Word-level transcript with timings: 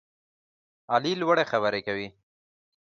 علي 0.93 1.13
لوړې 1.21 1.45
خبرې 1.51 1.81
کوي. 1.87 2.07